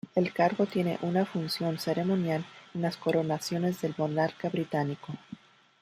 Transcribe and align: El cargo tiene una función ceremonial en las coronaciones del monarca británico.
El 0.15 0.33
cargo 0.33 0.65
tiene 0.65 0.97
una 1.03 1.27
función 1.27 1.77
ceremonial 1.77 2.43
en 2.73 2.81
las 2.81 2.97
coronaciones 2.97 3.79
del 3.81 3.93
monarca 3.99 4.49
británico. 4.49 5.13